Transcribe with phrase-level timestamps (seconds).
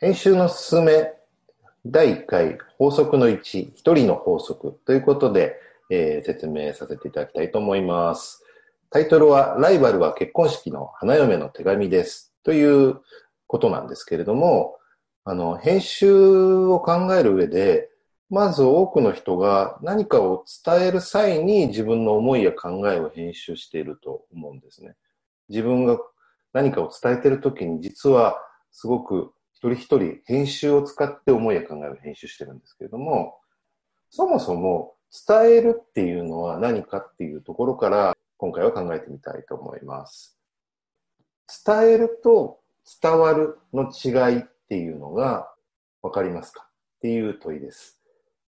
[0.00, 1.12] 編集のすすめ
[1.84, 3.40] 第1回法則の1、
[3.74, 5.56] 一人の法則ということで、
[5.90, 8.44] えー、説明させていただきたいと思います。
[8.90, 12.32] タイトルは、ライバルは結婚式の花嫁の手紙です。
[12.44, 13.00] という
[13.48, 14.76] ことなんですけれども、
[15.24, 17.90] あの、編集を考える上で、
[18.30, 24.94] まず多くの人が何かを伝える際に自分の思いや考えを編集していると思うんですね。
[25.48, 25.98] 自分が
[26.52, 28.36] 何かを伝えているときに実は
[28.70, 33.40] すごく一人一人編集を使って思いや考えを編集してるんですけれども、
[34.08, 34.94] そもそも
[35.26, 40.38] 伝えるっていうのは何かっていうところから今回は考えてみたいと思います。
[41.66, 42.60] 伝えると
[43.02, 45.52] 伝わるの違いっていうのが
[46.02, 46.68] わかりますか？
[46.98, 47.98] っていう問いです。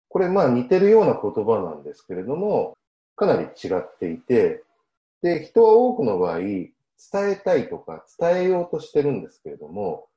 [0.08, 2.78] これまあ似てるような言葉なんですけれども、
[3.16, 4.62] かなり違っていて、
[5.22, 6.38] で、人は多くの場合、
[7.12, 10.08] 伝えたいとか伝えようとしてるんですけれども、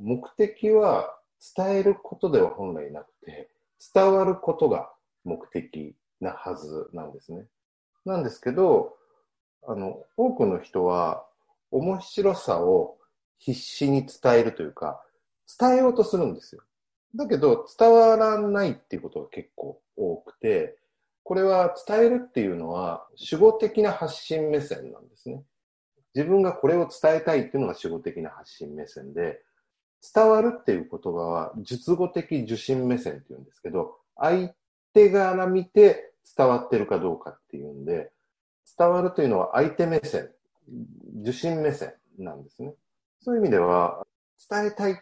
[0.00, 1.16] 目的は
[1.56, 3.50] 伝えることでは本来なくて、
[3.94, 4.90] 伝わることが
[5.24, 7.46] 目的なはずなんですね。
[8.04, 8.96] なんですけど、
[9.66, 11.24] あの、多くの人は
[11.70, 12.98] 面白さを
[13.38, 15.02] 必死に伝えるというか、
[15.58, 16.62] 伝えようとするんですよ。
[17.14, 20.78] だけど、伝わらないっていうことが結構多くて、
[21.24, 25.42] これは伝えるっていうのは、主語的な発信目線なんですね。
[26.14, 29.40] 自分がこれを伝えたいっていうのが主語的な発信目線で、
[30.14, 34.52] 伝わるっていう言葉は、述語的受信目線って言うんですけど、相
[34.92, 38.10] 手側見て伝わってるかどうかっていうんで、
[38.78, 40.30] 伝わるというのは相手目線、
[41.22, 42.74] 受信目線なんですね。
[43.20, 44.06] そういう意味では、
[44.50, 44.96] 伝えたいっ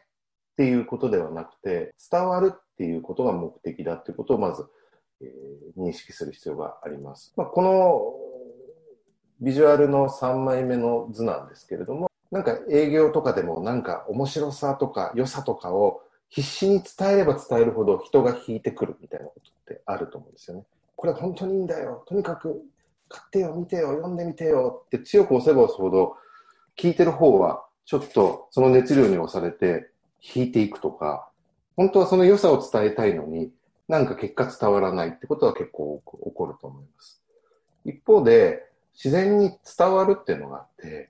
[0.57, 4.67] ていうことではなくて、伝わるっていうことが目的だっていうことをまず、
[5.23, 7.33] えー、認識する必要があります。
[7.37, 8.20] まあ、この
[9.41, 20.65] ビジュアルの3枚目の図なんですけれども、なんか営業とかでもなんか面白さとか良さとかを必死に伝えれば伝えるほど人が引いてくるみたいなことってあると思うんですよね。
[20.95, 22.05] これ本当にいいんだよ。
[22.07, 22.63] とにかく
[23.09, 26.17] 買ってよ、見てよ、読んでみてよって強く押せば押すほど
[26.77, 29.91] 聞いてる方はちょっとその熱量に押されて
[30.23, 31.29] 引いていくとか、
[31.77, 33.51] 本当はその良さを伝えたいのに
[33.89, 37.21] なんか結果伝わらないってことは結構起こると思います。
[37.85, 38.70] 一方で
[39.03, 41.09] 自然に伝わるっていうのがあって、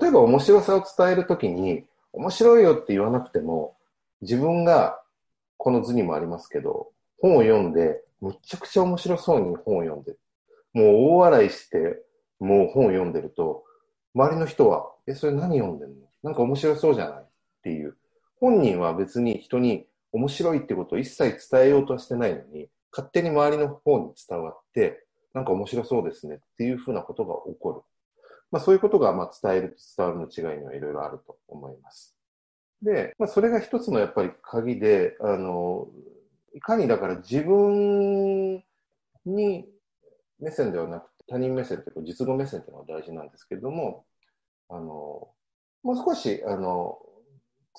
[0.00, 3.76] 例えば面白さを伝えるときに、面白いよって言わなくても、
[4.20, 5.00] 自分が、
[5.56, 10.16] この図にもありますけど、本を読んで、むちゃくちゃ面白そうに本を読んで、
[10.72, 12.02] もう大笑いして、
[12.40, 13.64] もう本を読んでると、
[14.14, 15.94] 周りの人は、え、それ何読んでんの？
[16.22, 17.26] なんか面白そうじゃないっ
[17.62, 17.96] ていう。
[18.40, 25.04] 本人は別に人に面白いってことを一切伝えようとはしてないのに、勝手に周りの方に伝わって、
[25.34, 27.80] なんか面白そうですねっていうふうなことが起こる。
[28.50, 32.16] まあ、そういうことが、まあ、伝えると伝わるの違いにはいろいろあると思います。
[32.82, 35.88] で、まあ、それが一つのやっぱり鍵で、あの、
[36.54, 38.64] いかにだから自分
[39.24, 39.68] に
[40.40, 44.04] 目線ではなくて他人目線というか実語目線というのが大事なんですけれども、
[44.68, 45.28] あの、
[45.82, 46.98] もう少し、あの、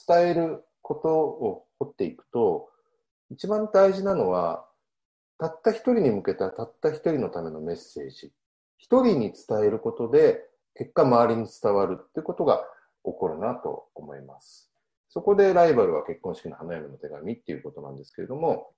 [0.08, 2.70] 伝えることを掘っていくと、
[3.30, 4.66] 一番大事なのは、
[5.42, 8.32] たった一人に向けたたった一人のためのメッセージ。
[8.78, 10.40] 一人に伝えることで、
[10.76, 12.64] 結果周りに伝わるってことが
[13.04, 14.72] 起こるなと思います。
[15.10, 18.72] そこでライバルは結婚式の花嫁の手紙っていうことなんですけれども、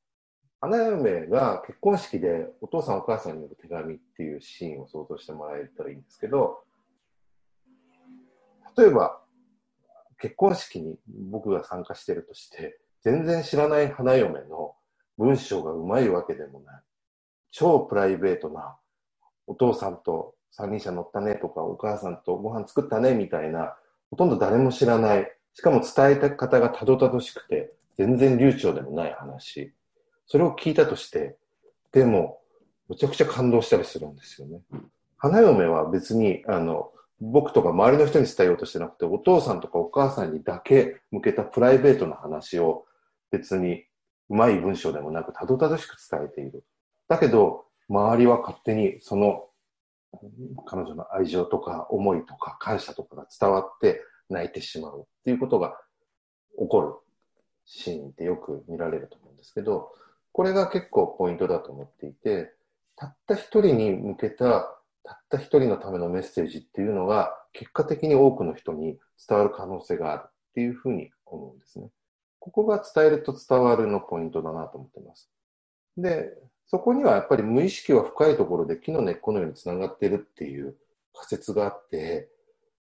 [0.62, 6.63] 花嫁が結婚式でお父さんお母さんによる手紙っていうシーンを想像してもらえたらいいんですけど、
[8.78, 9.19] 例えば
[10.18, 10.97] 結婚式に
[11.29, 14.75] 僕が参加してるとして、全然知らない花嫁の
[15.18, 16.81] 文章がうまいわけでもない。
[17.51, 18.75] 超プライベートな
[19.47, 23.75] お父さんと三輪車乗ったねとか、お母さんとご飯作ったねみたいな、
[24.12, 29.73] ほとんど誰も知らない、しかも伝えた方がたどたどしくて、全然流暢でもない話。
[30.28, 31.35] それを聞いたとして、
[31.91, 32.40] でも、
[32.88, 34.62] むちゃくちゃ感動したりするんですよね。
[35.18, 42.85] 花嫁は別に、あの、僕とか周りの人に伝えようとしてなくて、お父さんとかお母さんにだけ向けたプライベートな話を
[43.32, 43.85] 別に
[44.29, 46.64] うまい文章でもなくたどたどしく伝えている。
[47.08, 49.46] だけど、周りは勝手にその
[50.66, 55.78] 彼女の愛情とか思いとか感謝とかが伝わって泣いてしまうっていうことが
[56.58, 56.93] 起こる
[57.66, 59.91] シーンってよく見られると思うんですけど、
[60.31, 62.53] これが結構ポイントだと思っていて、
[62.96, 64.69] たった一人に向けた、
[65.03, 68.97] たった一人のためのメッセージっていうのが、結果的に多くの人に
[69.28, 71.90] 伝わる可能性があるっていうふうに思うんですね。
[72.43, 75.31] ここが伝えると伝わるのポイントだなと思ってます。
[75.95, 76.34] で、
[76.66, 80.75] そこにはやっぱり無意識は深いところで木の根っこのようにつながっているっていう
[81.13, 82.28] 仮説があって、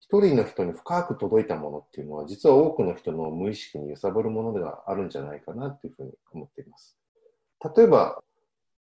[0.00, 6.96] 一人の人に深く届いたものっていうのは、実は多くの人の無意識に揺さぶるものではあるんじゃないかなっていうふうに思っています。
[7.76, 8.22] 例えば、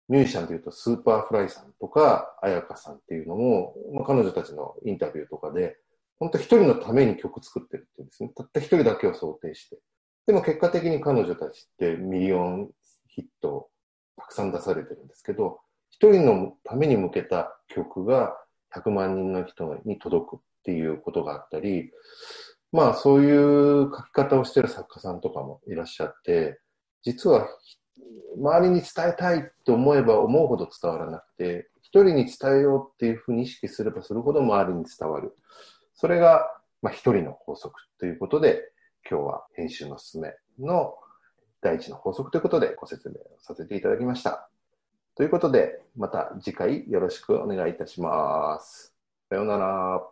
[0.08, 5.76] ミュージシャンでいうと Superfly さんとか、絢香さんっていうのも、まあ、彼女たちのインタビューとかで、
[6.18, 8.30] 本当一人のために曲作ってるっていうんですね。
[8.34, 9.78] たった一人だけを想定して。
[10.26, 12.70] でも結果的に彼女たちってミリオン
[13.08, 13.68] ヒットを
[14.16, 15.58] たくさん出されてるんですけど、
[15.90, 18.36] 一人のために向けた曲が
[18.74, 21.90] 100万人の人に届くっていうことがあったり、
[22.72, 26.60] まあそういう書き方をしてる作家さんとかもいらっしゃって、
[27.02, 27.48] 実は
[28.36, 35.36] 周りに伝えたいと思えば思うほど伝わらなくて、一人に伝えようっていうふうに意識すればするほど周りに伝わる。
[35.94, 36.46] それが、
[36.80, 38.62] まあ、一人の法則ということで、
[39.08, 40.94] 今日は編集のすすめの
[41.60, 44.48] 第一の法則ということでご説明をさせていただきました。
[45.14, 48.94] ということで、また次回よろしくお願いいたします。
[49.28, 50.11] さようなら。